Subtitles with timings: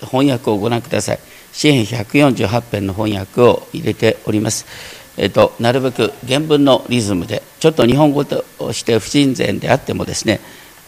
[0.00, 1.18] 翻訳をご覧ください。
[1.56, 4.66] 詩編148編の翻訳を入れております、
[5.16, 8.44] えーと、なるべく原文のリズムでちょっと日本語と
[8.74, 10.40] して不親善であってもですね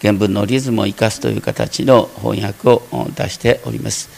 [0.03, 2.83] 原文のリズムを生かすという形の翻訳を
[3.15, 4.11] 出しております。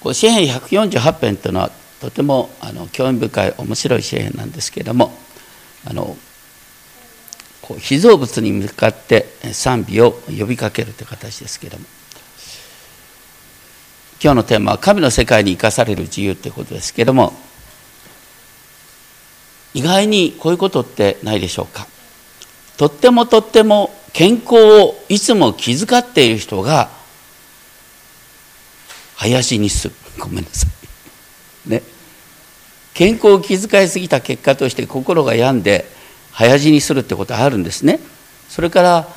[0.00, 1.70] こう詩編148編というのは
[2.00, 5.12] とてもあの興味深い面白い詩篇なんですけれども
[5.86, 6.16] あの
[7.62, 11.86] こう被造物に向かって賛美を呼びかけるという形ですけれども。
[14.22, 17.32] 今日のテーマは神の世界に生かされる自由ということですけれども
[19.74, 21.88] 意外にこういうことってないでしょうか。
[22.76, 26.90] とってもとっても健康をいつも気遣っている人が
[29.16, 30.68] 林にすごめんなさ
[31.66, 31.70] い。
[31.70, 31.82] ね。
[32.94, 35.86] 健康を気遣いすぎた結果として心が病んで
[36.32, 38.00] 早死にするってことあるんですね。
[38.48, 39.08] それから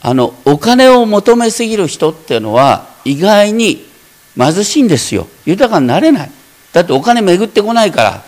[0.00, 3.86] あのお金を求めすぎる人っていうのは意外に
[4.36, 5.26] 貧しいんですよ。
[5.44, 6.30] 豊かになれない。
[6.72, 8.24] だってお金巡ってこないから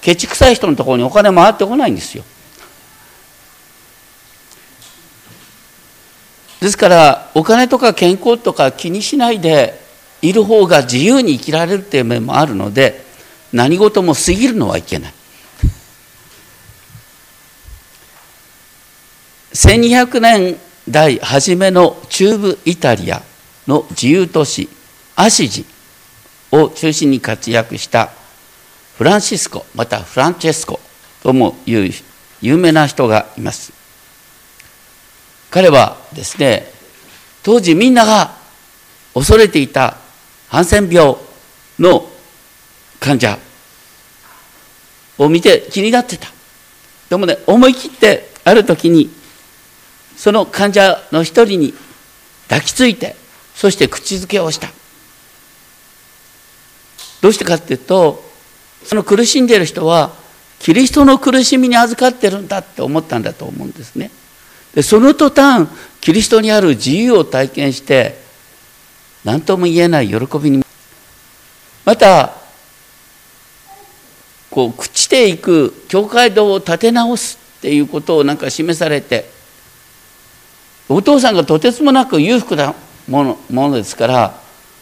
[0.00, 2.24] ケチくさい人のところにお金回ってこないんですよ。
[6.60, 9.78] ですからお金とか健康とか気にしないで
[10.22, 13.04] いる方が自由に生きられるっていう面もあるので
[13.52, 15.14] 何事も過ぎるのはいけない。
[19.56, 23.22] 1200年代初めの中部イタリア
[23.66, 24.68] の自由都市
[25.16, 25.64] アシジ
[26.52, 28.10] を中心に活躍した
[28.98, 30.78] フランシスコまたフランチェスコ
[31.22, 31.90] ともいう
[32.42, 33.72] 有名な人がいます。
[35.50, 36.70] 彼はですね
[37.42, 38.32] 当時みんなが
[39.14, 39.96] 恐れていた
[40.48, 41.16] ハンセン病
[41.78, 42.06] の
[43.00, 43.38] 患者
[45.16, 46.28] を見て気になってた。
[47.08, 49.15] でもね思い切ってある時に
[50.16, 51.74] その患者の一人に
[52.48, 53.16] 抱きついて
[53.54, 54.68] そして口づけをした。
[57.22, 58.22] どうしてかっていうと
[58.84, 60.12] その苦しんでいる人は
[60.58, 64.10] キリストの苦しみに預かってるんだって思ったんだと思うんですね。
[64.74, 65.68] でその途端
[66.00, 68.18] キリストにある自由を体験して
[69.24, 70.64] 何とも言えない喜びに。
[71.84, 72.32] また
[74.50, 79.35] こう朽ちていく教会堂を建て直すっていうことをなんか示されて
[80.88, 82.74] お父さんがとてつもなく裕福な
[83.08, 84.40] ものものですから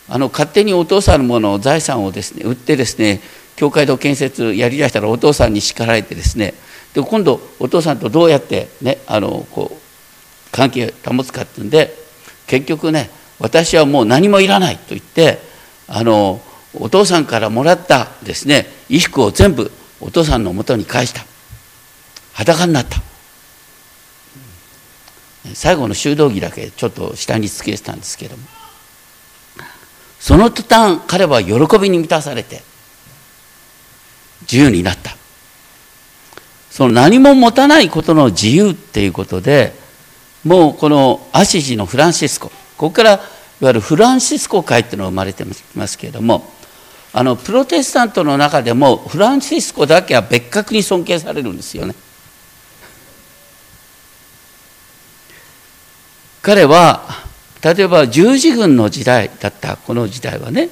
[0.09, 3.21] あの勝手にお父さんのものを財産をですね売ってですね
[3.57, 6.55] 教会堂建設やりだしたらお父さんに叱られてですね
[6.93, 11.95] で今度お父さんとどうやってねあのこう関係を保つかっていうんで
[12.47, 15.39] 結局ね私はもう何もいらないと言って
[15.89, 16.41] あの
[16.75, 21.25] お父さんからもらったですね衣服を全部お父さんのもとに返した。
[22.35, 23.01] 裸になった。
[25.53, 28.43] 最後の修道着だけちょっと下につけてたんですけども
[30.19, 32.63] その途端彼は喜びに満たされて
[34.43, 35.17] 自由になった
[36.71, 39.75] その何も持たないことの自由っていうことで
[40.45, 43.21] もうこのアシジのフランシスコここからいわ
[43.61, 45.45] ゆるフランシスコ会っていうのが生まれて
[45.75, 46.53] ますけれども
[47.13, 51.95] あのプロテスタントの中でもフランシスコだけは別格に尊敬されるんですよね。
[56.45, 57.01] 彼は
[57.63, 60.69] 例えば十字軍の時代だったこの時代はね。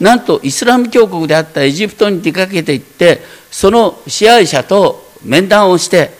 [0.00, 3.20] なんとイスラム教国であったエジプトに出かけていって
[3.50, 6.10] その支配者と面談をして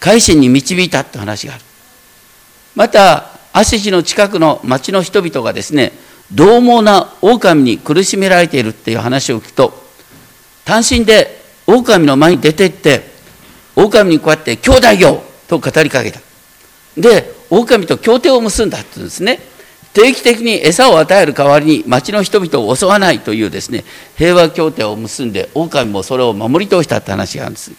[0.00, 1.64] 改心に導いたって話がある。
[2.76, 5.92] またアシジの近くの町の人々がですね
[6.32, 9.74] 獰猛な狼に苦しめられているっていう話を聞くと
[10.64, 13.02] 単身で狼の前に出て行って
[13.74, 16.27] 狼にこうやって兄弟よと語りかけた。
[16.98, 19.40] で狼と協定を結んだってうんですね。
[19.94, 23.84] 定期的に餌を与える代わりに町の人々を襲わないというですね
[24.16, 27.72] 平和協定を結んで狼もそれを守り通したって話があるんです。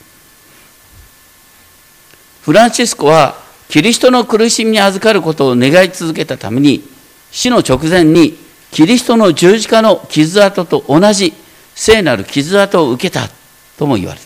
[2.41, 3.35] フランシスコは
[3.67, 6.83] キリストの苦しみに預かることを願い続けたために
[7.31, 8.35] 死の直前に
[8.71, 11.33] キリストの十字架の傷跡と同じ
[11.75, 13.29] 聖なる傷跡を受けた
[13.77, 14.25] とも言われる。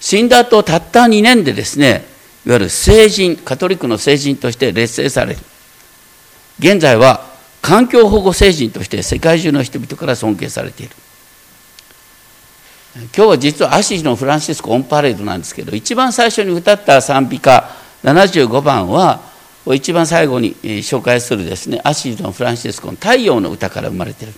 [0.00, 2.11] 死んだ後たった2年でですね
[2.44, 5.40] いわゆる聖人カトリックの聖人として劣勢される。
[6.58, 7.24] 現在は
[7.60, 10.94] 環境保護聖人として世界中の人々から尊敬されている。
[12.94, 17.70] 今日は実はアシジのフランシスコ・オンパレードなんですけど一番最初に歌った賛美歌
[18.04, 19.20] 75番は
[19.64, 24.34] 一番最後に紹介するですねアシジのフランシスコの太陽の歌から生まれている。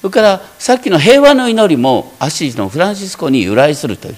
[0.00, 4.16] それからさっきの平和の祈りもアシジのフランシスコに由来するという。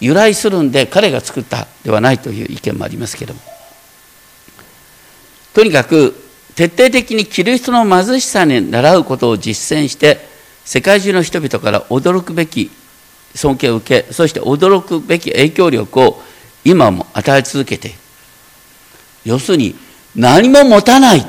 [0.00, 3.40] 由来するんで彼が作ったではないという意見もありますけれども。
[5.54, 6.14] とにかく
[6.54, 10.18] 徹底的にキリストの貧しさに習うことを実践して
[10.64, 12.70] 世界中の人々から驚くべき
[13.34, 16.22] 尊敬を受けそして驚くべき影響力を
[16.64, 17.98] 今も与え続けている
[19.24, 19.74] 要するに
[20.14, 21.26] 何も持たない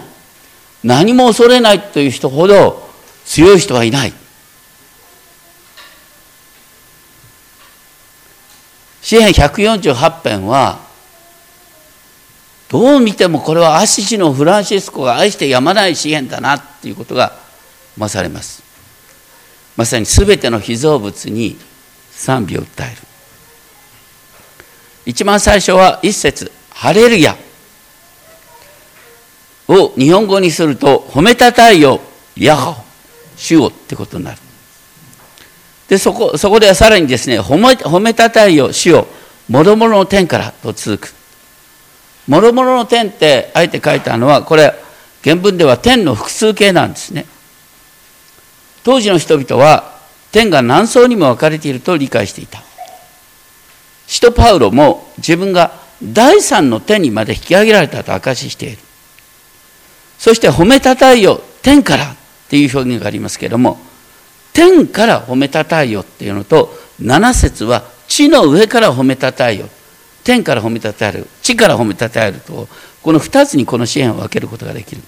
[0.84, 2.88] 何も恐れないという人ほど
[3.26, 4.14] 強い人はいない。
[9.08, 10.80] 詩篇148編は
[12.68, 17.32] どう見てもこれはアシシのフランシスコが愛してやまない詩篇だなっていうことが
[17.98, 18.62] 増されます。
[19.78, 21.58] まさに全ての被造物に
[22.12, 22.98] 賛美を訴える。
[25.06, 27.38] 一番最初は一節「ハレルヤ」
[29.70, 32.02] を日本語にすると褒めたたえよ
[32.36, 32.84] ヤハホ
[33.38, 34.47] 主をってことになる。
[35.88, 39.08] でそこそこではさらにですね褒め褒めたたえよ主を
[39.50, 41.14] もろもろの天からと続く。
[42.28, 44.74] もろもろの天ってあえて書いたのはこれ
[45.24, 47.26] 原文では天の複数形なんですね。
[48.84, 49.98] 当時の人々は
[50.32, 52.62] 天が何層にも分かれていると理解していた。
[54.08, 55.72] 使徒パウロも自分が
[56.04, 58.78] 第三の天にまで引き上げられたと証ししている。
[60.18, 62.16] そして褒めたたえよ天からっ
[62.50, 63.80] ていう表現がありますけれども
[64.58, 69.68] 天から褒めたたえよっていうのと7節は地の上から褒めたたえよ。
[70.24, 71.28] 天から褒めたたえる。
[71.44, 72.68] 地から褒めたたえると
[73.04, 75.02] この2つにこの支援を分けることができる。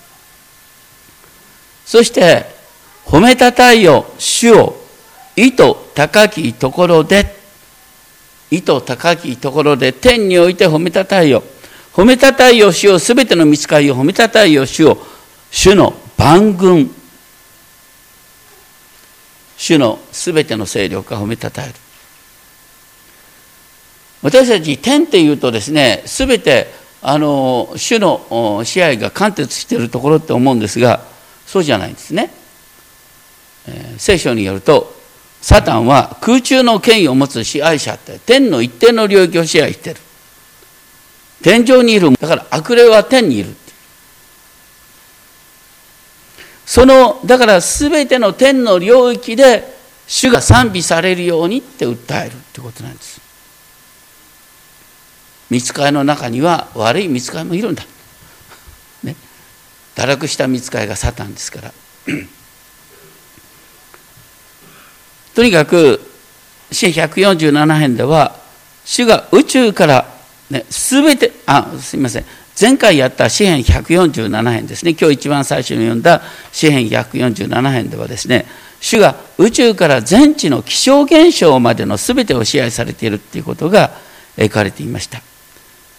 [1.84, 2.46] そして
[3.06, 4.76] 褒めたたえよ主を。
[5.36, 5.64] 意図
[5.96, 7.36] 高きところで。
[8.52, 11.42] 意図高きところで天において褒めたたえよ。
[11.92, 13.00] 褒めたたえよ主を。
[13.00, 15.00] すべての見つかりを褒めたたえよ主を。
[15.50, 16.99] 主の万軍。
[19.60, 21.74] 主のすべての勢力が褒めたたえる。
[24.24, 26.68] 私たち天っていうとですねすべて
[27.02, 31.02] あの主の支配が貫徹しているところって思うんですが
[31.46, 32.30] そうじゃないんですね、
[33.68, 34.94] えー、聖書によると
[35.42, 40.00] サタンは空中の権威を持つ支配者って天の一定の領域を支配してる。
[41.42, 42.12] 天上にいる。
[42.12, 43.56] だから悪霊は天にいる。
[46.70, 49.64] そのだから全ての天の領域で
[50.06, 53.20] 主が賛美されるようにって訴えるってことなんです。
[55.50, 57.84] 見つかりの中には悪い見つかりもいるんだ、
[59.02, 59.16] ね、
[59.96, 61.74] 堕落した見つかりがサタンですから。
[65.34, 66.00] とにかく
[66.72, 68.36] 詩147編では
[68.86, 70.06] 主が宇宙から
[70.52, 72.26] ね、全てあすみません。
[72.60, 74.96] 前回やった詩編147編ですね。
[75.00, 76.22] 今日一番最初に読んだ
[76.52, 78.46] 詩編147編ではですね
[78.82, 83.92] 主が宇宙から全地の気象現象までの全てを支配されているということが
[84.38, 85.22] 書かれていました。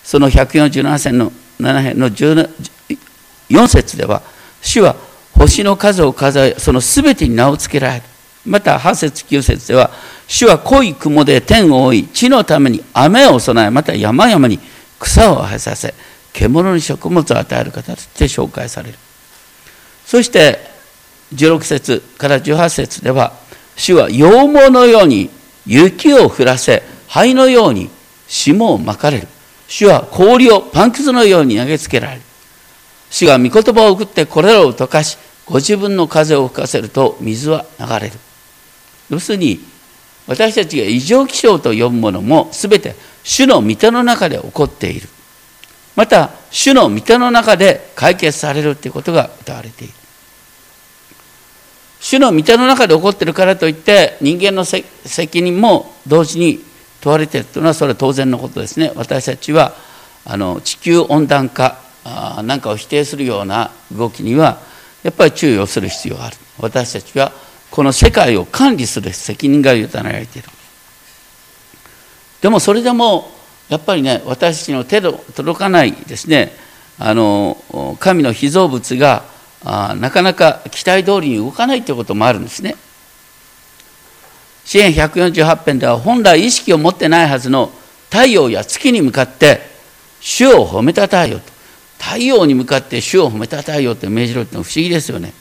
[0.04, 4.22] その147編の7編の4節では
[4.60, 4.96] 主は
[5.32, 8.02] 星の数を数えその全てに名を付けられる
[8.44, 9.90] また8節9節では
[10.26, 14.58] 主は濃い雲で天を覆い地のために雨を備えまた山々に
[14.98, 15.94] 草を生えさせ
[16.32, 18.98] 獣に食物を与える方として紹介される。
[20.06, 20.58] そして
[21.34, 23.32] 16節から18節では
[23.76, 25.30] 主は羊毛のように
[25.66, 27.90] 雪を降らせ灰のように
[28.26, 29.28] 霜をまかれる。
[29.68, 32.22] 主は氷をパンくずのように投げつけられる。
[33.10, 38.12] 主が御言葉を送ってこれらを溶かしご自分の風を吹かせると水は流れる。
[39.10, 39.60] 要するに
[40.26, 45.08] 私たちが異常気象と呼ぶものも全て主の御手の中で起こっている。
[45.96, 49.94] また主の御手の中で解決されるということが歌われている。
[52.00, 56.64] 主の御手の中で起こっているからといって人間の責任も同時に
[57.02, 58.92] 問われているというのはそれは当然のことですね。
[58.94, 59.74] 私たちは
[60.24, 61.78] あの地球温暖化
[62.42, 64.58] なんかを否定するような動きには
[65.02, 66.36] やっぱり注意をする必要がある。
[66.58, 67.32] 私たちは
[67.70, 70.48] この世界を管理する責任が委ねられている。
[72.40, 73.30] でもそれでも
[73.70, 76.52] やっぱりね私たちの手の届かないですね
[76.98, 77.56] あの
[77.98, 79.24] 神の被造物が
[79.64, 82.76] あなかなか期待通りに動かないということもあるんですね。
[84.64, 87.70] 支援148編では本来意識を持ってないはずの
[88.10, 89.60] 太陽や月に向かって
[90.20, 91.44] 主を褒めたたえよと
[91.98, 95.32] 太陽に向かって主を褒めたたえよって命じろってのは不思議ですよね。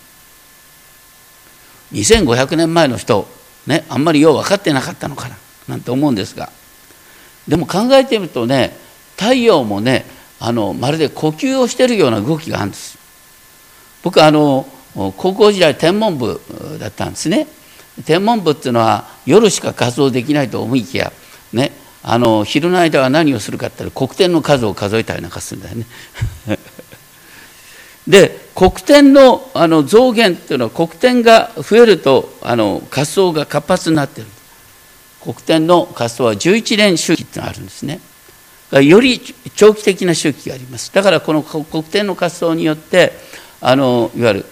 [1.94, 3.28] 2500年前の人、
[3.68, 6.52] ね、あんまりよう分かってなかったのかななんて思うんですが
[7.50, 8.78] でも考えてみるとね
[9.18, 10.06] 太陽もね
[10.40, 12.98] あのまるで呼吸をしてるような動きがあるんです。
[14.04, 14.66] 僕あの
[14.96, 16.40] 高校時代天文部
[16.80, 17.48] だったんですね。
[18.06, 21.12] 天文部っていうのは夜しか活動できないと思いきや
[21.52, 25.86] ねあの昼の間は何をするかって言ったら黒点の数を数えたりなんかするんだよね。
[28.08, 34.28] で黒点のあの増減っていうのは黒点が増えるとあの活動が活発になってる。
[35.22, 38.00] 黒点の活動は11年周期ってのがあるんですね。
[38.72, 39.20] より
[39.56, 40.94] 長期的な周期があります。
[40.94, 43.14] だからこの黒点の活動によって
[43.62, 44.46] あのいわゆる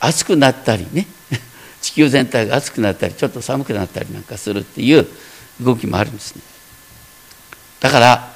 [0.00, 1.06] 暑くなったりね
[1.80, 5.06] 地球全体が暑くなったりちょっと寒くなったりなんかするっていう
[5.60, 6.42] 動きもあるんですね。
[7.80, 8.34] だから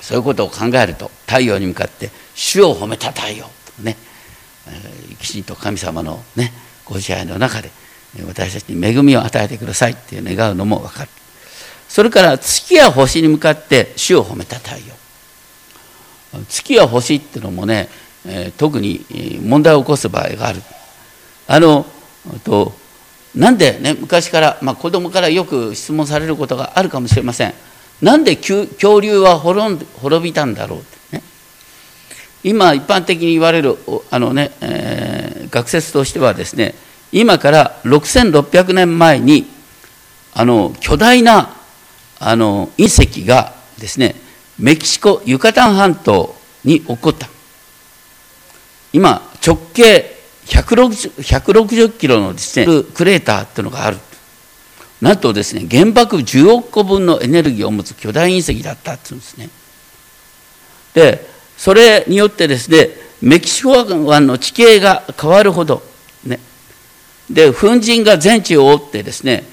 [0.00, 3.96] そういうことを考えると太陽に向かって主を褒めたたえようとね、
[5.20, 6.52] きちんと神様のね
[6.84, 7.70] ご支配の中で
[8.26, 11.10] 私たちに恵みを与えてくださいって願うのも分かる。
[11.88, 14.94] それから月や星に向かって主を褒めたたえよ
[16.34, 17.88] う月や星っていうのもね、
[18.24, 19.04] え、特に
[19.42, 20.62] 問題を起こす場合がある。
[21.48, 21.84] あの
[22.44, 22.72] と
[23.34, 27.54] なんでね昔から、まあ、子供からよく質問されることがあるかもしれません。
[28.00, 29.84] なんで恐竜は滅
[30.22, 31.16] びたんだろうって。
[31.16, 31.22] ね。
[32.42, 33.76] 今一般的に言われる
[34.10, 36.74] あのね、えー、学説としてはですね
[37.12, 39.46] 今から6600年前に
[40.32, 41.50] あの巨大な
[42.18, 44.14] あの隕石がですね
[44.58, 47.28] メキシコユカタン半島に起こった。
[48.92, 53.98] 今直径160 160キロのですねクレーターっていうのがある。
[55.00, 59.48] なんとですね原爆10億個分のエネルギーを持つ巨大隕石だったっていうんですね。
[60.92, 61.26] で
[61.56, 62.90] それによってですね
[63.22, 63.70] メキシコ
[64.06, 65.82] 湾の地形が変わるほど
[67.30, 69.44] で粉塵が全地を覆ってですね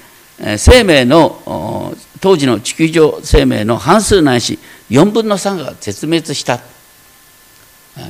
[0.56, 4.58] 生命の当時の地球上生命の半数ないし
[4.90, 6.60] 4分の3が絶滅した。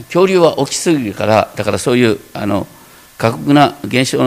[0.08, 2.66] 恐竜は大きすぎるからだからそういうあの
[3.16, 4.18] 過酷な現象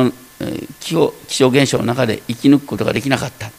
[0.80, 3.52] 気象気象現象の中で生き抜くことができなかった、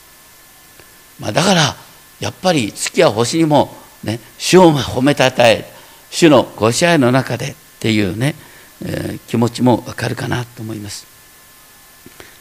[1.20, 1.76] まあ、だから
[2.18, 5.64] やっぱり月や星にも、ね、主を褒めたたえ
[6.10, 8.34] 主のご支配の中でっていうね、
[8.84, 11.11] えー、気持ちもわかるかなと思います。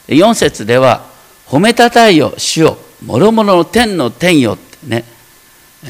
[0.08, 1.06] 4節では
[1.46, 5.04] 「褒めたたえよ主を諸々の天の天よ」ってね。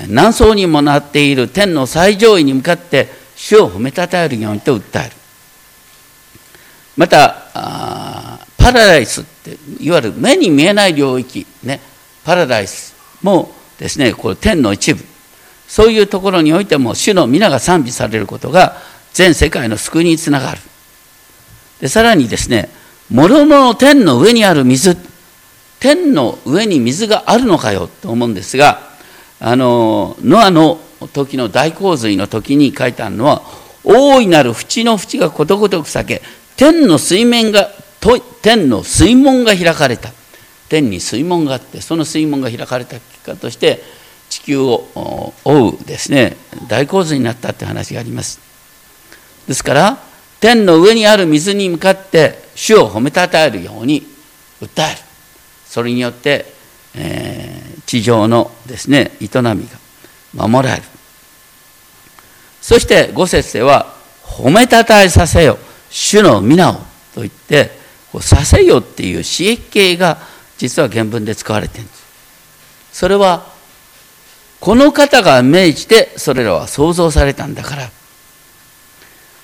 [0.08, 5.12] 何層にもなっている天の最上位に向かって主を褒めたたえるようにと訴える。
[6.96, 11.80] またパラダイスっていわゆる目に見えない領域ね。
[12.24, 15.04] パラダイスもですねこれ天の一部。
[15.68, 18.76] そういうところにおいても主の皆が賛美されることが
[19.12, 20.58] 全世界の救いにつながる。
[21.80, 22.70] でさらにですね
[23.10, 24.96] 諸々の天の上にある水。
[25.80, 28.80] 天の上に水があるのかよと思うんですが
[29.40, 30.78] あのノアの
[31.12, 33.42] 時の大洪水の時に書いてあるのは
[33.82, 36.22] 大いなる淵の淵がことごとく裂け
[36.56, 37.68] 天の水面が
[38.42, 40.12] 天の水門が開かれた。
[40.68, 43.82] 天に水門があってその水門が開かれた結果として
[44.30, 44.86] 地球を
[45.44, 46.36] 覆うですね
[46.68, 48.40] 大洪水になったって話があります。
[49.48, 49.98] ですから
[50.40, 54.06] 天の上にある水に向かって主を褒めたたえるように
[54.60, 54.98] 訴える。
[55.66, 56.46] それによって、
[56.94, 59.68] えー、地上のですね営み
[60.34, 60.86] が守られる。
[62.60, 65.58] そして五節では褒めたたえさせよ
[65.90, 66.74] 主の皆を
[67.14, 67.70] と言って
[68.20, 70.18] させよっていう刺激形が
[70.58, 72.02] 実は原文で使われてるんです。
[72.92, 73.46] それは
[74.60, 77.90] この方が命じてそれらは創造されたんだから。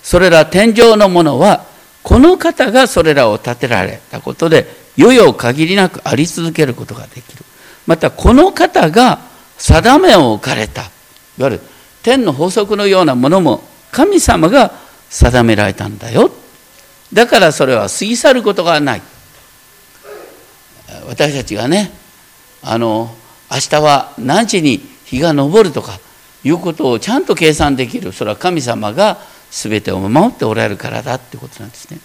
[0.03, 1.67] それら天上のものは
[2.03, 7.45] この方がそれらを建てられたことで世々限りなくあり続けることができる。
[7.87, 9.21] またこの方が
[9.57, 10.83] 定めを置かれた。
[10.83, 11.61] いわゆる
[12.03, 13.63] 天の法則のようなものも
[13.93, 14.73] 神様が
[15.09, 16.31] 定められたんだよ。
[17.13, 19.03] だからそれは過ぎ去ることがない。
[21.07, 21.91] 私たちがね
[22.63, 23.15] あの
[23.51, 25.99] 明日は何時に日が昇るとか
[26.45, 28.13] いうことをちゃんと計算できる。
[28.13, 29.19] それは神様が
[29.51, 32.01] 全てを守っておられるからだってことなんですね。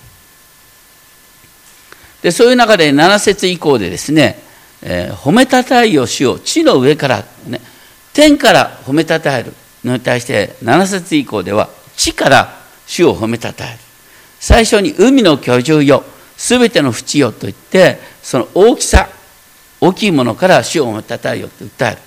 [2.21, 4.41] でそういう中で7節以降でですね、
[4.81, 7.59] えー、褒めたたえよしよう地の上から、ね、
[8.13, 12.57] 天から褒めたたえるのに対して7節以降では地から
[12.87, 13.79] 主を褒めたたえる
[14.39, 16.03] 最初に海の居住よ
[16.37, 19.09] すべての淵よと言ってその大きさ
[19.81, 21.97] 大きいものから主を褒めたたえよと訴える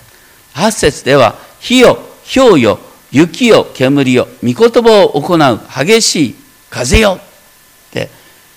[0.55, 1.99] 8節では火よ
[2.35, 2.79] 氷よ
[3.13, 6.35] 雪よ煙よ御言葉を行う激しい
[6.71, 7.19] 風よ。
[7.21, 8.11] って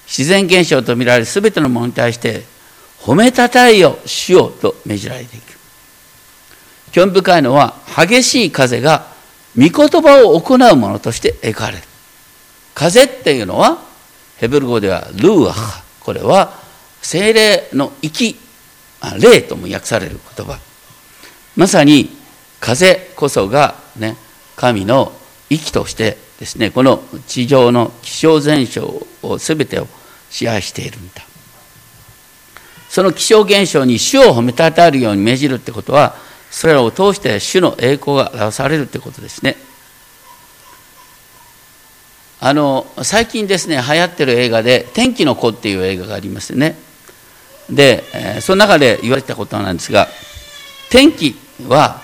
[0.08, 2.44] 自然現象と見られるすべてのものに対して
[3.02, 5.58] 褒めたたえよ主よと命じられていく。
[6.92, 9.06] 興味深いのは激しい風が
[9.56, 11.84] 御言葉を行うものとして描かれる。
[12.74, 13.78] 風っていうのは
[14.38, 15.84] ヘブル語ではルーアハ。
[16.00, 16.54] これは
[17.02, 18.36] 精霊の息
[19.20, 20.60] 霊とも訳される言葉。
[21.56, 22.10] まさに
[22.60, 24.18] 風こそがね
[24.60, 25.14] 神の
[25.50, 28.84] 息としてですねこの地上の気象現象
[29.24, 29.88] を全てを
[30.30, 31.24] 支配しているんだ。
[32.90, 36.16] その気象現象に主を褒めたたえるように命じるってことは
[36.52, 39.56] それらを通して主の栄光が表されるってことですね。
[42.42, 46.76] あの最近ですね流行ってる映画で「天気の子」っていう映画がありますよね。
[47.70, 48.04] で、
[48.42, 50.10] その中で言われたことなんですが
[50.90, 51.38] 天気
[51.68, 52.02] は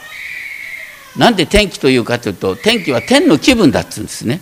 [1.18, 4.42] なんで天気というかというと天気は天の気分だっつうんですね。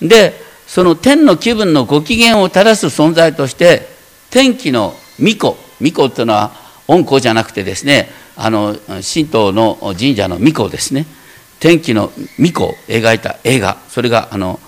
[0.00, 0.34] で
[0.66, 3.88] その天の気分のご機嫌を正す存在として
[4.30, 6.52] 天気の巫女巫女っていうのは
[6.86, 11.06] 恩子じゃなくてですねあの神道の神社の巫女ですね。
[11.58, 14.60] 天気の巫女を描いた映画それがあの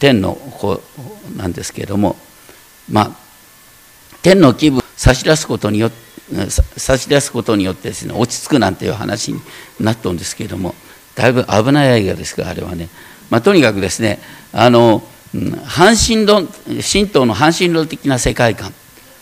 [0.00, 0.80] 天の子
[1.36, 2.16] なんですけれども
[2.90, 3.10] まあ
[4.22, 6.13] 天の気分を差し出すことによって
[6.76, 9.40] 差し出すことによってですね落ち着くなんていう話に
[9.80, 10.74] なったんですけれども
[11.14, 12.88] だいぶ危ない映画ですがあれはね、
[13.30, 14.20] まあ、とにかくですね
[14.52, 15.02] あの
[15.64, 16.48] 半神論
[16.92, 18.72] 神道の半神論的な世界観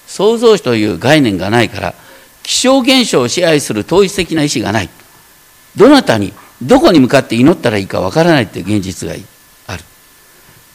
[0.06, 1.94] 創造主という概念がないから
[2.42, 4.90] 気象現象を支配する統一的な意思がない。
[5.76, 9.14] どなたにどこに向かって祈ったらいいかわからないという現実が
[9.66, 9.82] ある。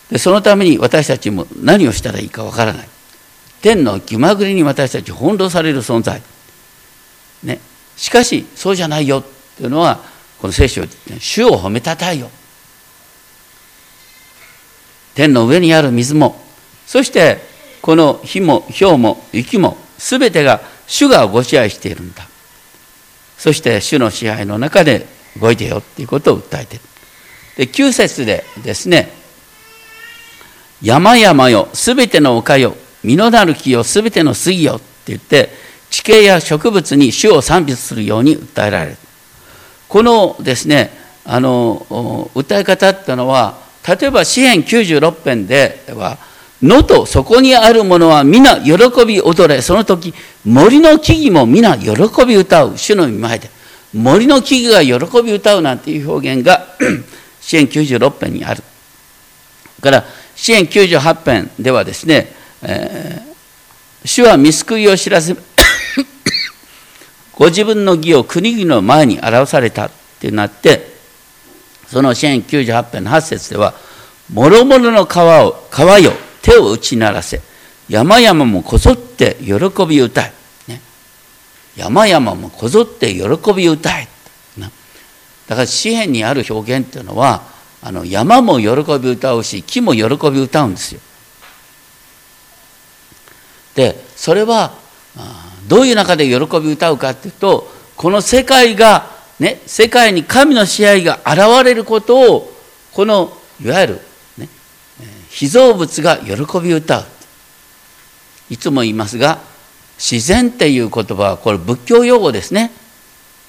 [0.09, 2.89] でそのために私たちも何をしたらいいかわからない。
[3.61, 6.21] 天の気まぐれに私たち翻弄される存在、
[7.43, 7.59] ね、
[7.95, 9.23] しかしそうじゃないよっ
[9.57, 9.99] ていうのは
[10.39, 10.83] この聖書
[11.19, 12.29] 主を褒めたたえよ。
[15.15, 16.39] 天の上にある水も
[16.85, 17.39] そして
[17.81, 22.27] この火も氷も雪も全てが主がご支配しているんだ。
[23.37, 25.07] そして主の支配の中で
[25.39, 26.85] 動いてよっていうことを訴えている。
[27.57, 29.11] で9節でですね
[30.81, 32.75] 山々よすべての丘よ
[33.07, 35.49] 実のなる木よすべての杉よって言って
[35.89, 38.97] 地形や植物に主を賛美するように訴えられる。
[39.87, 40.91] このですね
[41.23, 41.79] あの
[42.35, 46.17] 訴え方っていうのは例えば詩篇96編では
[46.61, 48.73] 野とそこにあるものは皆喜
[49.05, 51.93] び踊れその時森の木々も皆喜
[52.25, 53.57] び歌う主の御前で。
[53.93, 56.67] 森の木々が喜び歌うなんていう表現が
[57.39, 58.63] 詩篇96編にある。
[59.81, 60.03] から
[60.35, 65.35] 詩篇98編ではですね、えー、主は見救いを知らせ
[67.33, 70.97] ご自分の義を国々の前に表されたってなって
[71.87, 73.73] その支援98編の8節では、
[74.31, 77.41] もろもろの川を、川よ、手を打ち鳴らせ、
[77.89, 79.53] 山々もこぞって喜
[79.87, 80.33] び歌え。
[80.67, 80.81] ね、
[81.77, 84.07] 山々もこぞって喜び歌え。
[84.57, 84.69] ね、
[85.47, 87.43] だから詩篇にある表現っていうのは、
[87.81, 90.99] あの山も喜び歌うし、木も喜び歌うんですよ。
[93.77, 94.73] で、それは、
[95.67, 102.51] どういう中で喜び歌うかっていうと、この世界がね、世界に神の支配が現れることを
[102.91, 103.31] この
[103.63, 104.01] いわゆる、
[104.37, 104.49] ね、
[105.29, 107.05] 被造物が喜び歌う。
[108.49, 109.39] いつも言いますが
[109.97, 112.71] 自然っていう言葉はこれ仏教用語ですね。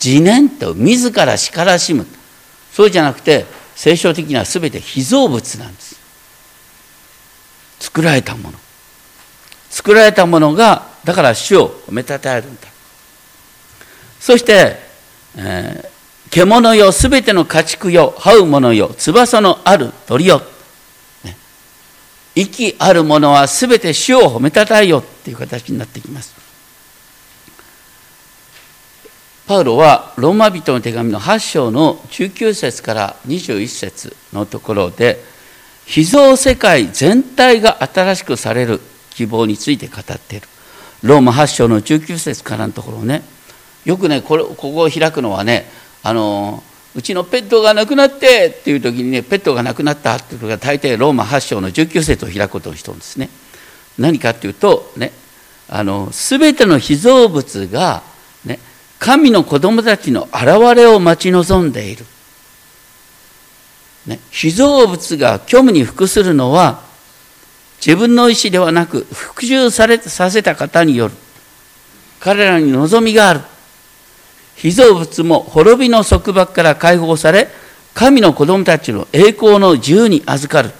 [0.04, 2.06] 自然と自らしからしむ。
[2.72, 5.98] そうじゃなくて聖書的には全て被造物なんです。
[7.80, 8.58] 作られたもの。
[9.70, 12.68] 作られたものがだから主を褒めたたえるんだ。
[14.20, 14.88] そして
[15.36, 20.40] えー、獣よすべての家畜よ這う者よ翼のある鳥よ、
[21.24, 21.36] ね、
[22.34, 26.36] 息ある者はすべて主を褒めたたえよっていう形になってきます。
[29.46, 35.24] パウロはローマ人の手紙の8章の19節から21節のところで
[35.86, 38.80] 秘蔵世界全体が新しくされる。
[39.18, 40.46] 希望について語っている
[41.02, 43.24] ローマ8章の19節からのところね
[43.84, 45.66] よくねこれここを開くのはね
[46.04, 46.62] あの
[46.94, 53.28] うちのペットが亡くなってっていう時にねペットが亡くなったっていうのが大抵ローマ8章の19節を開くことにしたんですね。
[53.98, 55.10] 何かっていうとね
[55.68, 58.04] あの全ての被造物が、
[58.44, 58.60] ね、
[59.00, 62.06] 神の子供たちの現れを待ち望んでいる。
[64.06, 66.87] ね、被造物が虚無に服するのは
[67.84, 71.14] 自分の意思ではなく復讐されさせた方による。
[72.20, 73.40] 彼らに望みがある。
[74.56, 77.48] 被造物も滅びの束縛から解放され
[77.94, 80.72] 神の子供たちの栄光の自由に預かる。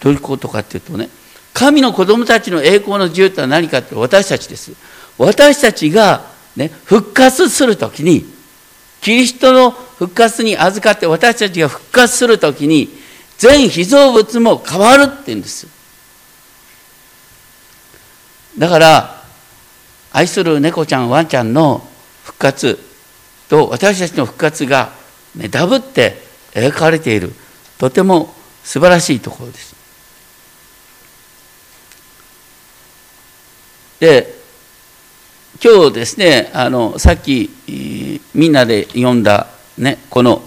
[0.00, 1.08] どういうことかっていうとね
[1.52, 4.72] 神の子供たちの栄光の自由ってのは何かって私たちです。
[5.18, 6.24] 私たちが、
[6.56, 8.24] ね、復活するときに
[9.00, 12.88] キリストの復活に預かって私たちが復活するときに
[13.38, 15.79] 全被造物も変わるって言うんです。
[18.60, 19.24] だから
[20.12, 21.82] 愛する猫ちゃんワンちゃんの
[22.24, 22.78] 復活
[23.48, 24.92] と私たちの復活が、
[25.34, 26.18] ね、ダブって
[26.52, 27.32] 描かれている。
[27.78, 29.74] とても素晴らしいところです。
[33.98, 34.34] で
[35.64, 37.48] 今日ですねあのさっき
[38.34, 39.46] みんなで読んだ、
[39.78, 40.42] ね、この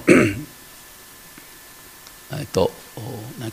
[2.31, 2.69] えっと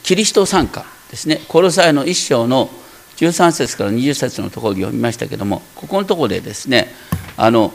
[0.03, 1.41] キリスト参加ですね。
[1.49, 2.69] コロサイの一章の
[3.21, 6.89] 13節から20節のところを読みましたけどもここのところでですね
[7.37, 7.73] あの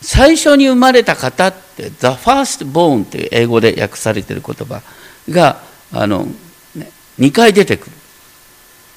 [0.00, 4.82] 最初に生まれた方って The First Born という英語で訳されている言葉
[5.30, 6.26] があの、
[6.76, 7.92] ね、2回出てくる。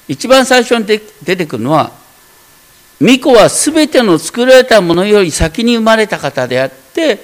[0.06, 1.92] 一番最初に出てくるのは
[2.98, 7.20] 巫女は全ての作られたものより先に生まれた方であって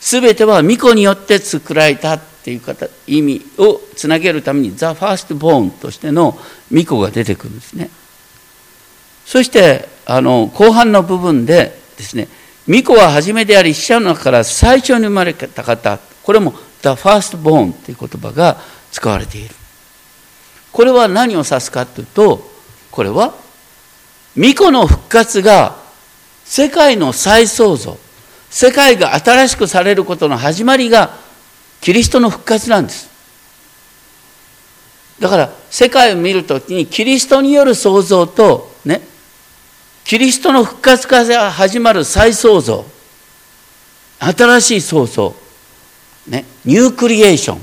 [0.00, 6.32] 全ては巫女によって作られたっていう方意味をつなげるために The First Born としての
[6.68, 7.88] 巫女が出てくるんですね。
[9.24, 12.28] そしてあの後半の部分でですね
[12.66, 16.52] 巫女は初めであり死者の中から最初に生まれた方これも
[16.82, 18.58] The First Born という言葉が
[18.92, 19.54] 使われている。
[20.70, 22.46] これは何を指すかというと
[22.90, 23.34] これは
[24.34, 25.76] 巫女の復活が
[26.44, 27.96] 世界の再創造
[28.50, 31.23] 世界が新しくされることの始まりが
[31.84, 33.10] キリストの復活なんです
[35.20, 39.02] だから世界を見るときにキリストによる創造とね
[40.02, 42.86] キリストの復活から始まる再創造
[44.18, 45.34] 新しい創造
[46.26, 47.60] ねニュークリエーション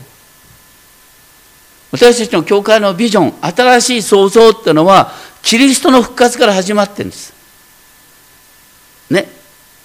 [1.92, 7.34] 私たちの教会のビジョン新しい創造っていうのはキリストの復活から始まってるんです。
[9.10, 9.28] ね。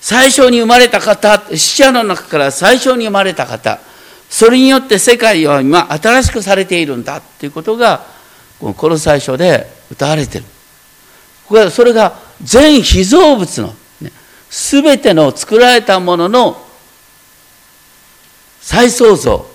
[0.03, 3.81] 最初に生まれた方、死者の中から最初に生まれた方、
[4.29, 8.05] それによって世界は今新しくされているんだっていうことが、
[8.61, 11.71] この最初で歌われてる。
[11.71, 14.13] それが全被造物の、ね、
[14.51, 16.61] 全ての作られたものの
[18.61, 19.47] 再創造、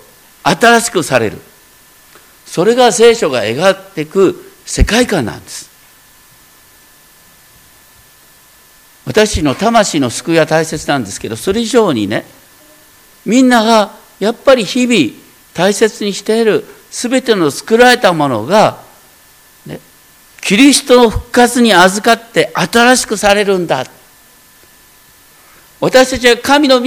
[0.42, 1.38] 新しくされる。
[2.46, 5.70] それが聖書が描っていく世界観なんです。
[9.04, 12.24] 私の魂の救いは大切なんですけどそれ以上にね
[13.26, 13.90] みんなが
[14.22, 15.20] やっぱり日々
[15.52, 18.78] 大切にしている全ての作られたものが、
[19.66, 19.80] ね、
[20.40, 23.84] キリストの復活に預かって新しくされるんだ
[25.80, 26.80] 私たちは神の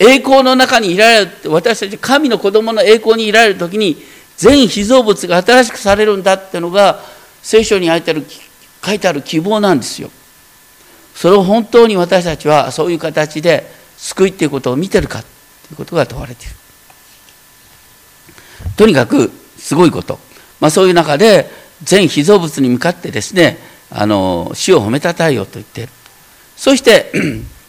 [0.00, 3.98] 栄光の中にいられる私たち神の子供の栄光にいられる時に
[4.36, 6.98] 全被造物が新しくされるんだっていうのが
[7.42, 8.26] 聖書に書いてある
[8.84, 10.10] 書いてある希望なんですよ。
[11.14, 15.22] それを本当に私たちはそういう形で救いっていうことを見てるか
[15.70, 16.54] いうことが問われている。
[18.76, 20.18] とにかくすごいこと。
[20.60, 21.50] まあ、そういう中で
[21.82, 23.58] 全被造物に向かってですね
[23.90, 25.92] あの死を褒めたたえよと言っている。
[26.56, 27.12] そして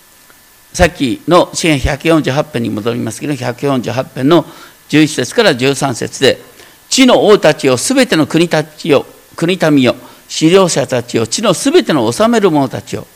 [0.74, 4.46] さっきの支援148編に戻りますけど148編の
[4.90, 6.42] 11節から13節で
[6.92, 9.06] 「地の王たちをすべての国たちを
[9.38, 9.96] 国民よ
[10.28, 13.08] 資料者たちを地のすべての治める者たちを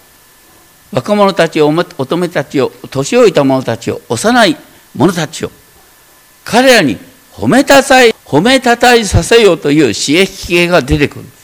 [0.94, 4.56] 若者たちを乙女たちを年老いた者たちを幼い
[4.96, 5.52] 者たちを
[6.44, 6.98] 彼らに
[7.34, 11.36] 褒めたたえ褒めたたえさせようという刺激系が出てくるんです。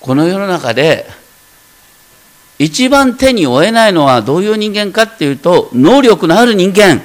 [0.00, 1.06] この世の中で
[2.58, 7.02] 一番手に負えないのはどういう人間かっていうと能力のある人間。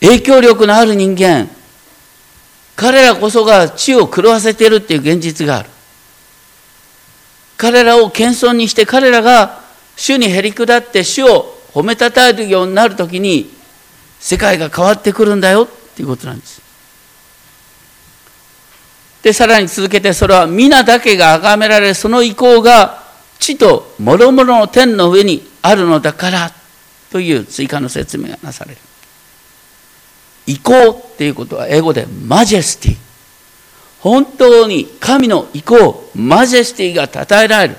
[0.00, 1.48] 影響力のある人間。
[2.76, 5.70] 彼らこそが地を狂わせているっていう現実がある。
[7.56, 9.63] 彼らを謙遜にして彼らが
[9.96, 13.50] 主にへり下って主を褒めたたえるようになるときに
[14.20, 16.62] 世界が変わってくるんだよっていうことなんです。
[19.22, 23.02] で、さらに続けてそれは皆だけが崇められその意向が
[23.38, 26.52] 地と諸々の天の上にあるのだから
[27.10, 28.78] という追加の説明がなされる。
[30.46, 32.96] 意向っていうことは英語でマジェスティ。
[34.00, 37.76] 本当に神の意向、マジェスティが称えられる。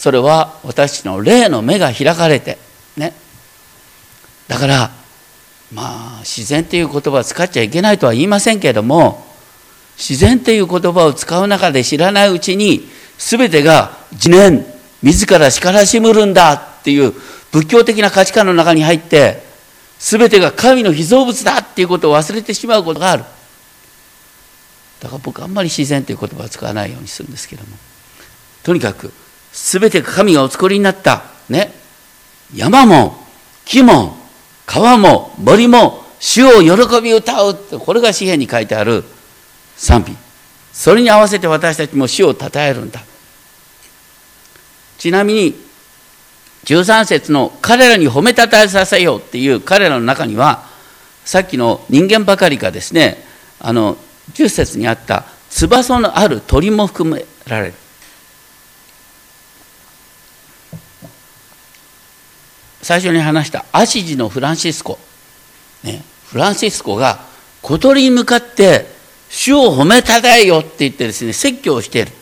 [0.00, 2.56] それは私の霊の目が開かれて、
[2.96, 3.12] ね。
[4.48, 4.90] だから、
[5.74, 9.22] まあ、自然という言葉を使っちゃいけないとは言いませんけれども、
[9.98, 14.64] 自然という言葉を使う中で知らないうちに、全てが自念、
[15.02, 17.12] 自ら力しむるんだっていう
[17.52, 19.42] 仏教的な価値観の中に入って、
[19.98, 23.24] 全てが神の被造物だっていうことを忘れてしまうことがある。
[25.00, 27.68] だから僕あんまり自然という言葉を使わないようにするんですけども
[28.62, 29.12] とにかく
[29.52, 31.24] 全て神がお作りになった。
[31.48, 31.72] ね。
[32.54, 33.16] 山も
[33.64, 34.16] 木も
[34.66, 39.04] 川も森も主を喜び歌うこれが詩篇に書いてある
[39.76, 40.16] 賛美
[40.72, 43.00] それに合わせて私たちも主を称えるんだ。
[44.98, 45.54] ちなみに
[46.64, 50.64] 13節の彼らに褒めたたえさせようっていう彼らの中には
[51.24, 53.16] さっきの人間ばかりかですね
[53.58, 53.96] あの
[54.34, 57.74] 10節にあった翼のある鳥も含められる
[62.82, 64.98] 最初に話したアシジのフランシスコ、
[65.84, 67.20] ね、フランシスコが
[67.62, 68.86] 小鳥に向かって
[69.28, 72.12] 主を褒めたたえよって言ってですね説教をしている。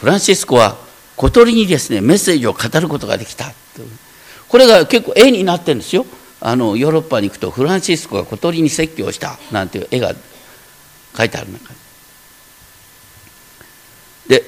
[0.00, 0.76] フランシスコは
[1.16, 3.52] 小鳥にですねメッセージを語ることができた。
[4.48, 6.06] これが結構絵になってるんですよ。
[6.40, 9.38] あのヨーロッパに行くとフランシスコが小鳥に説教した。
[9.52, 10.14] なんていう絵が
[11.16, 11.74] 書いてある中
[14.28, 14.44] で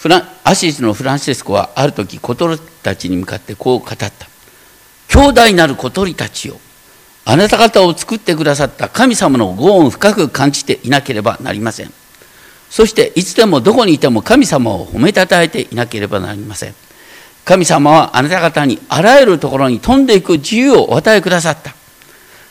[0.00, 4.08] フランアシスのフランシスコはある時小鳥たちに向かってこう語った。
[5.08, 6.56] 兄弟なる小鳥たちよ。
[7.26, 11.92] あなた方を作ってくださった神様のご恩を深く感じていなければなりません。
[12.70, 16.74] そしていつでもどこにいても神様を褒めたたえていなければなりません。
[17.44, 21.74] 神様はあなた方にあらゆるところに飛んでいく自由をお与えくださった。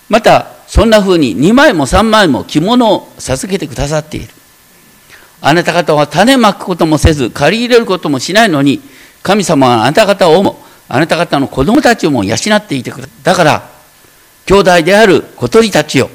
[0.08, 4.39] またそんな風に2枚も3枚も着物を授けてくださっている。
[5.42, 8.82] あなた方は種まくこともせず借り入れることもしないのに
[9.24, 13.70] 神様はあなた方をもあなた方の子供たちをも養っていてくれだから
[14.46, 16.10] 兄弟である小鳥たちよ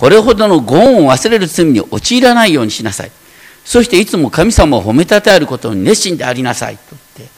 [0.00, 3.12] これほどのご恩を忘れる罪に陥らないようにしなさい。
[3.66, 6.78] そしていつも神様を褒めたたえることに熱心でありなさい。
[6.78, 7.34] と言って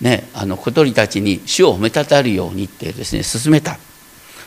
[0.00, 3.78] ねあの小鳥たちに主を褒めたたえるようにってですね進めた。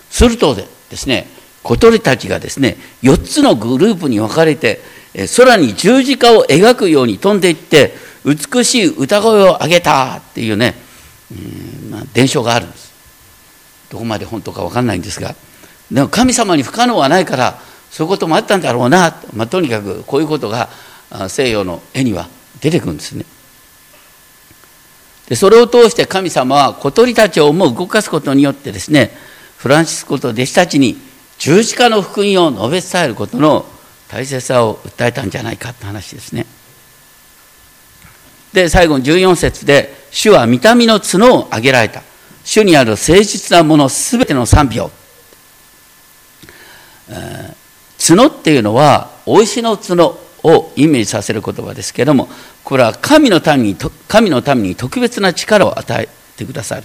[0.09, 0.67] するとで
[0.97, 1.25] すね
[1.67, 4.79] 小鳥たちがですね4つのグループに分かれて
[5.35, 7.91] 空に十字架を描くように飛んでいって
[8.23, 10.75] 美しい歌声を上げたっていうね、
[11.29, 12.93] うんまあ、伝承があるんです。
[13.91, 15.35] どこまで本当か分かんないんですが。
[15.91, 17.59] でも神様に不可能はないから
[17.91, 20.69] そういうこともあったんだろうな、まあ、とにかくこういうことが
[21.27, 22.29] 西洋の絵には
[22.61, 23.25] 出てくるんですね。
[25.27, 29.11] でそれを通して神様は小鳥たちを思う動かすことによってですね
[29.57, 31.06] フランシスコと弟子たちに
[31.37, 33.65] 十字架の福音を述べ伝えることの
[34.07, 36.45] 大切さを訴えたんじゃないかって話ですね。
[38.53, 42.01] で最後の14節で「主は見た目の角を挙げられた」
[42.43, 44.91] 「主にある誠実なものすべての賛否を」
[47.09, 52.29] えー、角っていうのはお石の角をイメージさせる言葉ですけれども
[52.63, 56.83] これは神のために神のために特別な力を与えてくださる。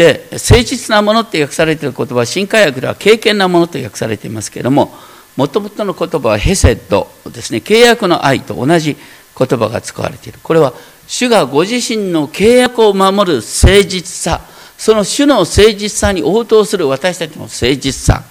[0.00, 4.94] で誠実なものって訳されている言葉は新海訳では敬虔なものと訳されていますけれども
[5.36, 7.58] もともとの言葉はヘセッドですね。
[7.58, 8.96] 契約の愛と同じ
[9.38, 10.38] 言葉が使われている。
[10.42, 10.72] これは
[11.06, 14.40] 主がご自身の契約を守る誠実さ。
[14.78, 18.22] その主の誠実さに応答する私たちの誠実さ。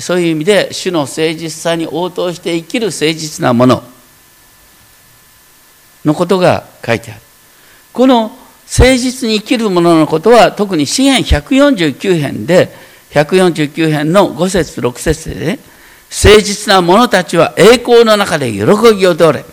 [0.00, 3.84] そういう意味で主の誠実さに応答して生きる誠実なもの
[6.04, 7.20] のことが書いてある。
[7.92, 12.68] この誠実に生きるものことは特に詩篇149編で
[13.10, 15.58] 149編の5節6節でね
[16.10, 18.60] 誠実な者たちは栄光の中で喜
[18.96, 19.44] び踊れ。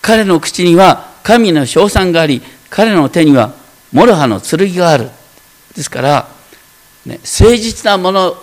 [0.00, 3.54] 彼の口には神の称賛があり彼の手には
[3.92, 5.10] 両刃の剣がある。
[5.74, 6.28] ですから、
[7.06, 8.34] ね、誠実な者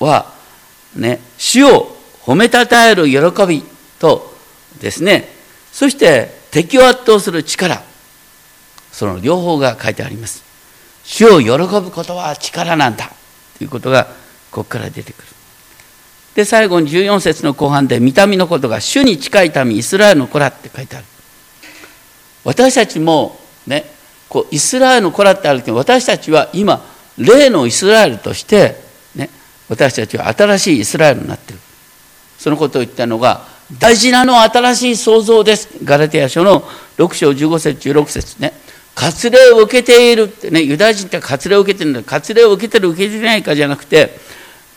[0.00, 0.32] は、
[0.96, 3.62] ね、主を褒めたたえる喜び
[3.98, 4.34] と
[4.80, 5.28] ですね
[5.72, 7.87] そして敵を圧倒する力。
[8.98, 10.42] その両方が書いてあります
[11.04, 13.12] 主を喜ぶことは力なんだ
[13.56, 14.06] ということが
[14.50, 15.28] ここから出てくる。
[16.34, 21.04] で最後に14節の後半で見た目のことが主に近い民イスラエルの子らって書いてある。
[22.44, 23.84] 私たちもね
[24.28, 26.84] こうイスラエルの子らってあるけど私たちは今
[27.16, 28.74] 例のイスラエルとして
[29.14, 29.30] ね
[29.68, 31.60] 私たちは新しいイスラエルになってる。
[32.36, 33.46] そのことを言ったのが
[33.78, 35.68] 大事なのは新しい創造です。
[35.84, 36.62] ガラテヤ書の
[36.96, 38.66] 6章15節16節ね。
[39.00, 42.02] 割礼を受けているってねユダヤ人って割礼を受けてるんだ。
[42.02, 44.18] 割礼を受けてる受けてないかじゃなくて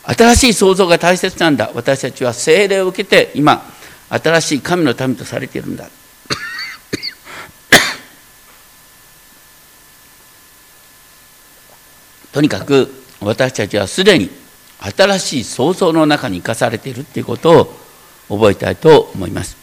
[0.04, 1.72] 新しい創造が大切なんだ。
[1.74, 3.64] 私たちは聖霊を受けて今
[4.10, 5.88] 新しい神の民とされているんだ。
[12.30, 14.30] とにかく私たちはすでに
[14.78, 17.76] 新しい創造の中に生かされているということを
[18.28, 19.56] 覚えたいと思います。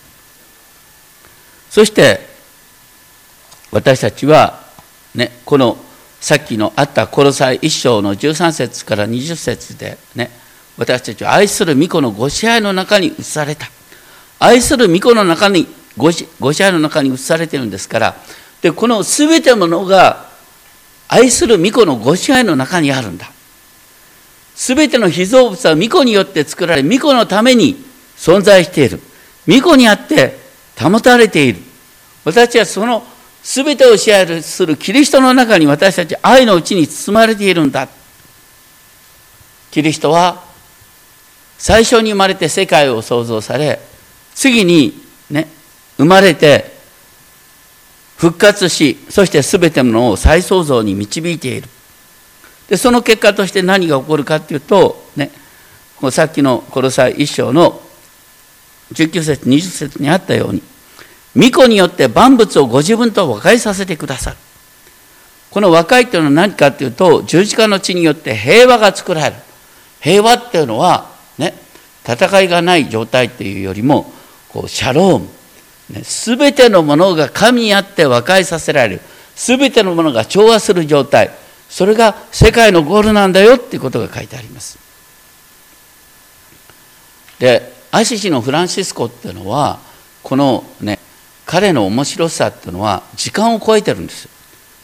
[1.70, 2.29] そして
[3.72, 4.60] 私たちは、
[5.16, 5.78] ね、この
[6.20, 10.30] さっきのあったコロサイ一章の13節から20節でね
[10.78, 13.68] 私たちは愛する御子のご支配の中に移された。
[14.40, 16.28] 愛する御子の中にご支
[16.64, 18.16] 配の中に移されてるんですから
[18.62, 20.30] でこの全てのものが
[21.10, 23.32] 愛する御子のご支配の中にあるんだ。
[24.56, 27.76] 全ての被造物は御子によって作られ御子のために
[28.18, 29.00] 存在している。
[29.48, 30.38] 御子にあって
[30.80, 31.60] 保たれている。
[32.26, 33.04] 私はその
[33.52, 37.90] 全てを支配するキリストの中に私たち愛のうちに包まれているんだ。
[39.72, 40.44] キリストは
[41.58, 43.80] 最初に生まれて世界を創造され
[44.36, 44.94] 次に
[45.32, 45.48] ね
[45.98, 46.78] 生まれて
[48.18, 51.68] 復活しそして全てのものを再創造に導いている。
[52.68, 55.32] でその結果として何が起こるかっていうとね
[56.12, 57.82] さっきのこの際一章の
[58.94, 60.62] 19節20節にあったように
[61.36, 64.38] 御子によって万物をご自分と和解させてくださる。
[65.52, 69.36] この和解というのは何かっていうと十字架の地によって平和が作られる。
[70.00, 71.54] 平和っていうのはね
[72.06, 74.12] 戦いがない状態っていうよりも
[74.50, 75.28] こうシャローム、
[75.90, 79.02] ね、全てのものが神にあって和解させられる。
[79.36, 81.32] 全てのものが調和する状態。
[81.70, 84.80] それが世界のゴールなんだよっていうことが書いてあります。
[87.40, 89.80] でアシシのフランシスコっていうのは
[90.24, 91.00] このね
[91.52, 94.26] 彼の面白さっていうのは時間を超えてるんです。
[94.26, 94.30] よ、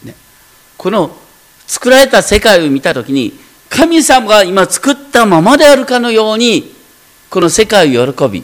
[0.02, 0.16] ね、
[0.76, 1.14] この
[1.68, 6.74] 作られた世界を見た時に神様が今作ったままであるかのように
[7.30, 8.42] この世界を喜び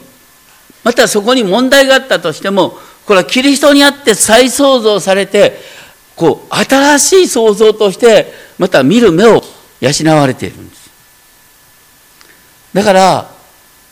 [0.85, 5.57] またそこに問題があったとしてもこれはキリストにあって再創造されて
[6.15, 9.41] こう新しい創造としてまた見る目を
[9.81, 10.89] 養われているんです。
[12.73, 13.29] だから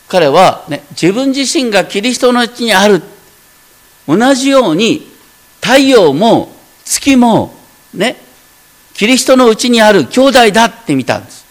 [0.07, 3.01] 彼は、ね、自分自身がキリストのうちにある
[4.07, 5.07] 同じように
[5.61, 6.51] 太陽も
[6.83, 7.53] 月も
[7.93, 8.15] ね
[8.93, 11.45] キリストのうちにある兄弟だって見たんです。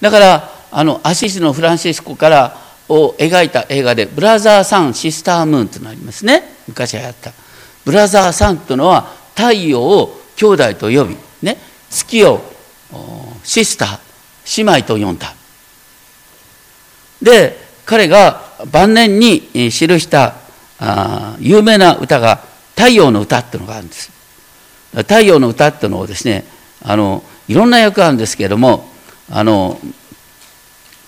[0.00, 2.56] だからあのアシスのフランシスコから
[2.88, 6.54] を描いた映画で「ブラザー・サン・シスター・ムーン」というのありますね。
[6.66, 7.32] 昔流行った。
[7.84, 11.58] ブラザー・サンというのは太陽を兄弟と呼び、ね、
[11.90, 12.42] 月を
[13.42, 15.34] シスター姉妹と呼んだ。
[17.20, 20.34] で彼が晩年に記した
[20.80, 22.40] あ有名な歌が
[22.76, 24.10] 「太陽の歌」っていうのがあるんです。
[24.94, 26.44] 太陽の歌っていうのをですね
[26.82, 28.88] あのいろんな役あるんですけれども
[29.30, 29.78] あの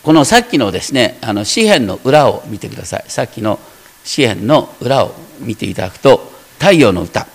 [0.03, 3.05] このさっきのですねあの詩篇の裏を見てください。
[3.09, 3.59] さっきの
[4.05, 7.27] 詩篇の裏を見ていただくと「太陽の歌」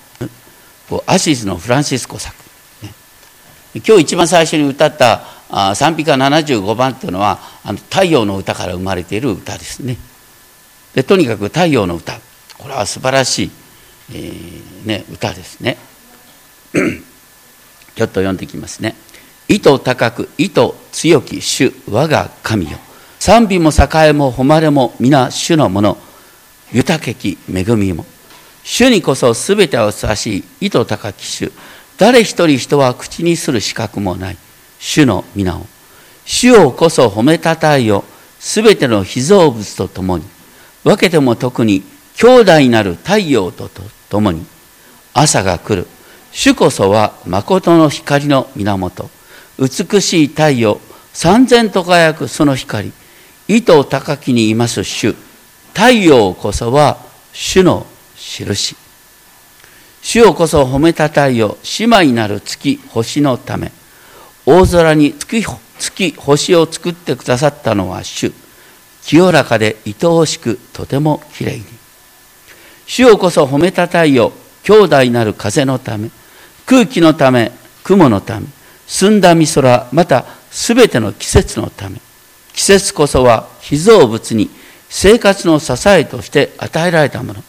[1.08, 2.36] アシスのフランシスコ作、
[2.84, 2.94] ね、
[3.76, 9.98] 今日一番最初に歌ったあ賛美歌75番っていうのはあの太陽の歌から生まれている歌ですね。
[10.94, 12.20] でとにかく太陽の歌。
[12.58, 13.52] これは素晴らしい、
[14.12, 15.78] えー、ね、歌ですね。
[17.96, 18.96] ちょっと読んでいきますね。
[19.48, 22.78] 意図高く意図強き主我が神よ。
[23.20, 25.98] 賛美も栄えも誉れも皆主のもの。
[26.72, 28.06] 豊けき恵みも。
[28.64, 31.52] 主にこそ全てを指し意図高き主。
[31.98, 34.38] 誰一人人は口にする資格もない。
[34.80, 35.66] 主の皆を。
[36.26, 38.04] 主をこそ褒めたたえよ。
[38.40, 40.26] 全ての被造物と共に。
[40.84, 41.84] 分けても特に
[42.18, 43.70] 兄弟なる太陽と
[44.10, 44.46] 共に
[45.14, 45.88] 朝が来る。
[46.32, 49.10] 主こそは誠の光の源。
[49.58, 50.80] 美しい太陽
[51.14, 52.92] 三千と輝くその光。
[53.48, 55.16] 意図高きにいます主。
[55.74, 56.98] 太陽こそは
[57.34, 57.86] 主の
[58.18, 58.76] 印。
[60.02, 63.72] 主をこそ褒めたたえよ姉妹なる月星のため。
[64.46, 65.46] 大空に月
[65.80, 68.34] 月星を作ってくださったのは主。
[69.04, 71.75] 清らかで愛おしくとてもきれいに。
[72.88, 74.32] 主をこそ褒めたたえよ
[74.64, 76.10] 兄弟なる風のため。
[76.66, 77.52] 空気のため。
[77.84, 78.48] 雲のため。
[78.88, 79.88] 澄んだ美空。
[79.92, 82.02] またすべての季節のため。
[82.54, 84.50] 季節こそは被造物に。
[84.90, 87.44] 生活の支えとして与えられたもの。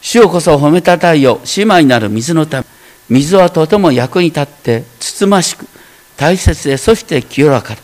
[0.00, 2.66] 主をこそ褒めたたえよ姉妹なる水のため。
[3.08, 5.64] 水はとても役に立ってつつましく
[6.16, 7.80] 大切でそして清らかだ。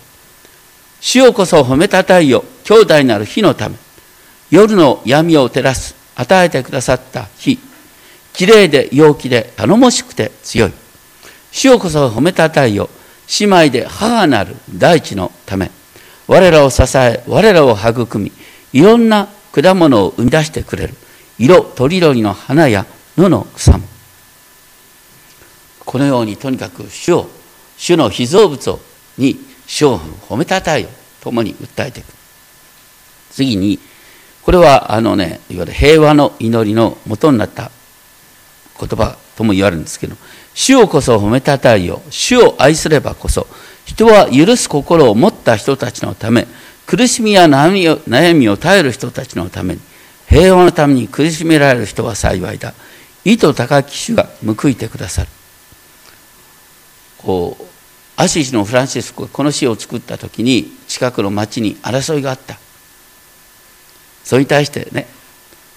[1.00, 3.76] 主をこそ褒めたたえよ兄弟なる火のため。
[4.50, 6.01] 夜の闇を照らす。
[6.14, 7.58] 与えてくださった火
[8.32, 10.72] きれいで陽気で頼もしくて強い。
[11.50, 12.88] 主をこそ褒めたたえよ
[13.40, 15.70] 姉妹で母なる大地のため
[16.26, 18.32] 我らを支え我らを育み
[18.72, 20.94] いろんな果物を生み出してくれる
[21.38, 22.86] 色とりどりの花や
[23.16, 23.86] 野の草も。
[25.84, 27.28] このようにとにかく主を
[27.76, 28.80] 主の被造物を
[29.18, 29.36] に
[29.66, 30.88] 主を褒めたたえよ
[31.20, 32.06] 共に訴えていく。
[33.30, 33.78] 次に
[34.42, 37.70] これはあのねいわゆる平和の祈りの元になった
[38.78, 40.16] 言葉とも言われるんですけど
[40.54, 43.46] 主をこそ褒めたたえよ主を愛すればこそ
[43.84, 46.46] 人は許す心を持った人たちのため
[46.86, 49.80] 苦しみや悩みを耐える人たちのために
[50.32, 52.72] 平和のために苦しめられる人は幸いだ。
[53.22, 55.28] 意図高き主が報いてくださる。
[57.18, 57.64] こう
[58.16, 62.58] アシシのフランシスコがこの詩を作った時に近くの町に争いがあった。
[64.24, 65.06] それに対してね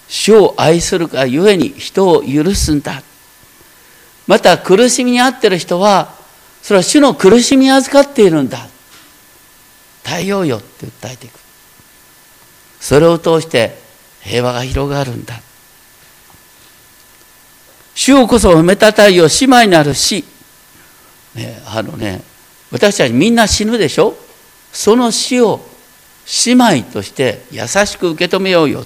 [0.08, 3.02] 主を愛するがゆえに人を許すんだ。
[4.26, 6.14] また苦しみに遭ってる人は
[6.62, 8.66] それは主の苦しみに預かっているんだ。
[10.02, 11.38] 耐えようよって訴えていく。
[12.80, 13.76] それを通して
[14.20, 15.40] 平和が広がるんだ。
[17.94, 20.24] 主をこそ褒めたたえよ姉妹なる死、
[21.34, 22.22] ね、あのね
[22.70, 24.14] 私たちみんな死ぬでしょ？
[24.72, 25.60] その死を
[26.44, 28.84] 姉妹として優しく受け止めようよ。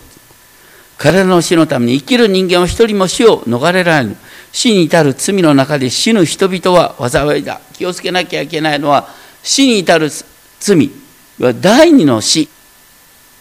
[0.99, 4.16] 彼らの死のために生きる人間は一人も死を逃れられぬ。
[4.53, 7.61] 死に至る罪の中で死ぬ人々は災いだ。
[7.72, 9.09] 気をつけなきゃいけないのは
[9.43, 10.11] 死に至る
[10.59, 10.91] 罪
[11.61, 12.51] 第二の死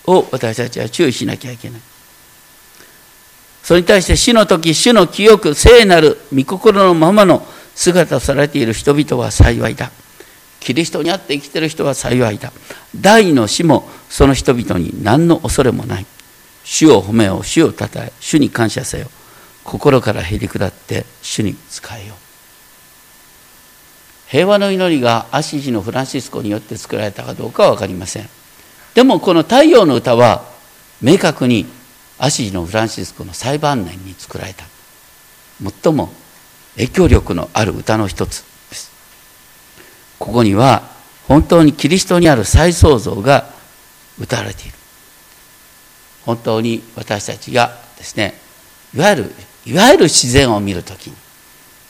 [0.08, 1.82] を私たちは注意しなきゃいけない。
[3.62, 7.45] それに対して死の時死の記憶聖なる御心のままの
[7.76, 9.91] 姿をされている人々は幸いだ。
[10.60, 12.51] キリストにあって生きてる人は幸いだ。
[12.95, 16.05] 第二の死もその人々に何の恐れもない。
[16.64, 19.07] 主を褒めよ主をたたえ主に感謝せよ。
[19.64, 22.18] 心からへり下って主に仕えよう。
[24.28, 28.30] 平和の祈りがアシジのフランシスコによって作られたかどうかは分かりません。
[28.93, 30.45] でもこの太陽の歌は
[31.01, 31.66] 明確に
[32.20, 34.66] アシジのフランシスコの最晩年に作られた。
[35.84, 36.10] 最も
[36.76, 38.43] 影響力のある歌の一つ。
[40.20, 40.84] ここには
[41.28, 43.49] 本当にキリストにある再創造が
[44.20, 44.74] 歌われている。
[46.26, 48.36] 本当に私たちがですね
[48.93, 49.32] いわゆる
[49.65, 51.15] いわゆる自然を見る時に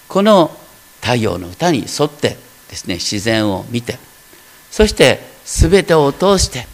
[0.07, 0.51] この
[1.01, 2.37] 太陽の歌に沿って
[2.69, 3.97] ですね自然を見て
[4.71, 6.67] そして全てを通して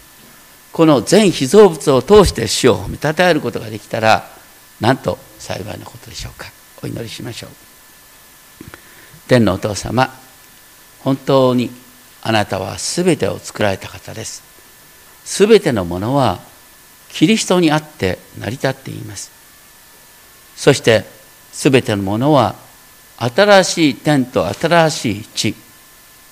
[0.72, 4.30] この全被造物を通して主を褒めたたえることができたら
[4.82, 6.48] なんと幸いなことでしょうか。
[6.84, 7.50] お祈りしましょう。
[9.28, 10.25] 天のお父様
[11.06, 11.70] 本当に
[12.24, 14.44] あなたは全てを作られた方です。
[15.24, 16.40] 全てのものは
[17.10, 19.32] キリストにあって成り立っています。
[20.56, 21.06] そして
[21.54, 22.56] 全てのものは
[23.18, 25.56] 新しい天と新しい地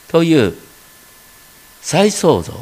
[0.07, 0.55] という
[1.81, 2.53] 再創造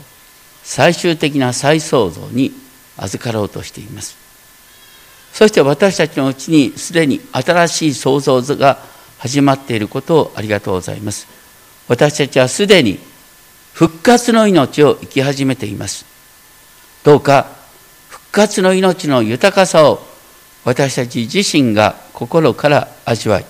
[0.63, 2.51] 最終的な再創造に
[2.97, 4.17] 預かろうとしています。
[5.31, 8.79] そして私たちのうちにすでに新しい創造図が
[9.17, 11.40] 始まっていることをありがとうございます。
[11.91, 12.99] 私たちはすでに
[13.73, 16.05] 復活の命を生き始めています。
[17.03, 17.47] どうか
[18.07, 19.99] 復活の命の豊かさを
[20.63, 23.45] 私たち自身が心から味わい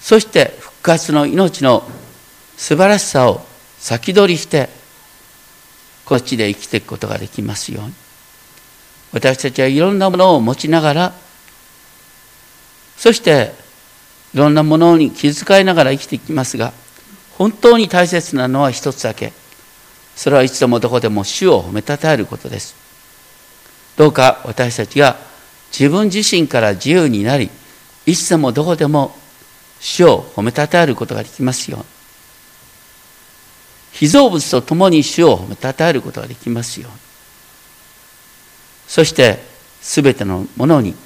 [0.00, 1.82] そして復活の命の
[2.56, 3.42] 素晴らしさを
[3.78, 4.70] 先取りして
[6.06, 7.92] こっちで生きていくことができますように。
[9.12, 11.12] 私たちはいろんなものを持ちながら
[12.96, 13.52] そして
[14.32, 16.72] いろんなものに気遣いながら生きていきますが
[17.38, 19.32] 本当に大切なのは一つだけ。
[20.16, 22.74] それはいつでもどこでも主を褒めたたえることです。
[23.96, 25.16] どうか私たちが
[25.70, 27.50] 自分自身から自由になり
[28.06, 29.14] いつでもどこでも
[29.80, 31.86] 主を褒めたたえることができますように。
[33.92, 36.96] 被造物と共に主を褒めたたえることができますように。
[38.88, 39.38] そして
[39.80, 40.96] 全てのものに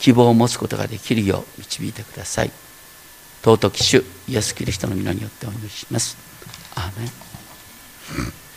[0.00, 2.50] 希望を持つことができるよう導いてください。
[3.42, 6.16] 尊き主イエス・キリストの皆によってお祈りします。
[6.74, 8.49] アーメン。